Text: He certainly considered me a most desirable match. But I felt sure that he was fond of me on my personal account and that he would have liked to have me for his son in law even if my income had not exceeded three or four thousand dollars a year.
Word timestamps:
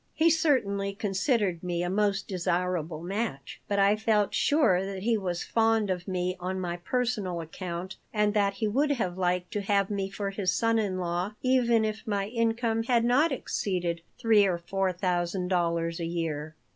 He 0.15 0.31
certainly 0.31 0.95
considered 0.95 1.61
me 1.61 1.83
a 1.83 1.87
most 1.91 2.27
desirable 2.27 3.03
match. 3.03 3.61
But 3.67 3.77
I 3.77 3.95
felt 3.95 4.33
sure 4.33 4.83
that 4.83 5.03
he 5.03 5.15
was 5.15 5.43
fond 5.43 5.91
of 5.91 6.07
me 6.07 6.35
on 6.39 6.59
my 6.59 6.77
personal 6.77 7.39
account 7.39 7.97
and 8.11 8.33
that 8.33 8.55
he 8.55 8.67
would 8.67 8.93
have 8.93 9.15
liked 9.15 9.51
to 9.53 9.61
have 9.61 9.91
me 9.91 10.09
for 10.09 10.31
his 10.31 10.51
son 10.51 10.79
in 10.79 10.97
law 10.97 11.33
even 11.43 11.85
if 11.85 12.07
my 12.07 12.25
income 12.29 12.81
had 12.81 13.05
not 13.05 13.31
exceeded 13.31 14.01
three 14.17 14.47
or 14.47 14.57
four 14.57 14.91
thousand 14.91 15.49
dollars 15.49 15.99
a 15.99 16.05
year. 16.07 16.55